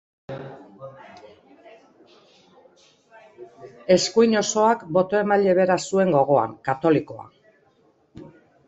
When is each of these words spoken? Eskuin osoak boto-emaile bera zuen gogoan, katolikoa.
Eskuin 3.97 4.35
osoak 4.43 4.85
boto-emaile 4.97 5.55
bera 5.61 5.79
zuen 5.91 6.19
gogoan, 6.19 6.59
katolikoa. 6.71 7.31